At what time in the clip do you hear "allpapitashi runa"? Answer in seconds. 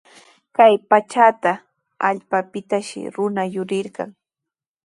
2.07-3.43